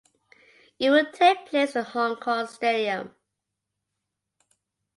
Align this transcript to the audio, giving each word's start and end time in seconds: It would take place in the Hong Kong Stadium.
It 0.79 0.89
would 0.89 1.13
take 1.13 1.45
place 1.45 1.75
in 1.75 1.81
the 1.83 1.89
Hong 1.91 2.15
Kong 2.15 2.47
Stadium. 2.47 3.13